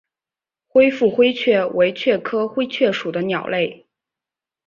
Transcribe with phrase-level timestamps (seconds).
[0.67, 3.85] 灰腹灰雀为雀科灰雀属的鸟类。